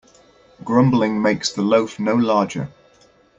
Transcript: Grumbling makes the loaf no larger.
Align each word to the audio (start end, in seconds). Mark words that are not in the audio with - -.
Grumbling 0.63 1.21
makes 1.21 1.51
the 1.51 1.61
loaf 1.61 1.99
no 1.99 2.15
larger. 2.15 2.71